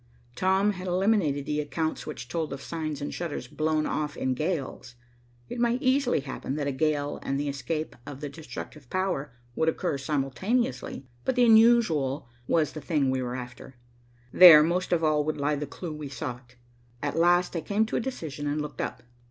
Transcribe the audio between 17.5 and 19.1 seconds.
I came to a decision and looked up.